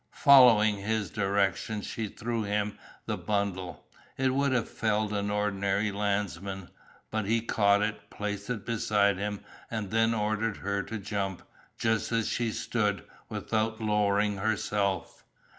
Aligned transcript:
Following 0.23 0.77
his 0.77 1.11
directions 1.11 1.85
she 1.85 2.07
threw 2.07 2.41
him 2.41 2.79
the 3.05 3.19
bundle. 3.19 3.85
It 4.17 4.33
would 4.33 4.51
have 4.51 4.67
felled 4.67 5.13
an 5.13 5.29
ordinary 5.29 5.91
landsman, 5.91 6.71
but 7.11 7.25
he 7.25 7.39
caught 7.39 7.83
it, 7.83 8.09
placed 8.09 8.49
it 8.49 8.65
beside 8.65 9.19
him 9.19 9.41
and 9.69 9.91
then 9.91 10.15
ordered 10.15 10.57
her 10.57 10.81
to 10.81 10.97
jump, 10.97 11.43
just 11.77 12.11
as 12.11 12.27
she 12.27 12.51
stood, 12.51 13.03
without 13.29 13.79
lowering 13.79 14.37
herself. 14.37 15.23